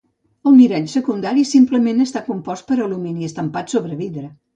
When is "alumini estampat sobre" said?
2.87-3.99